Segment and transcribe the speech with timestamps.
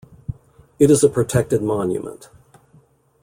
[0.79, 2.27] It is a protected monument.